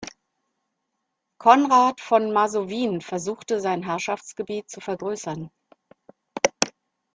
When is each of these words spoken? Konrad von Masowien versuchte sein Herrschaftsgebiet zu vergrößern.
Konrad 1.39 2.01
von 2.01 2.31
Masowien 2.33 3.01
versuchte 3.01 3.59
sein 3.61 3.83
Herrschaftsgebiet 3.83 4.67
zu 4.67 4.81
vergrößern. 4.81 5.51